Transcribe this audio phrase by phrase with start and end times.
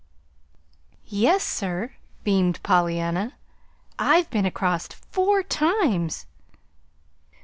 [1.05, 1.91] "Yes, sir,"
[2.23, 3.33] beamed Pollyanna.
[3.99, 6.25] "I've been across four times!"